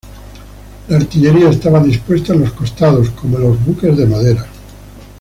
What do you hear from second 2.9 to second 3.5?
como en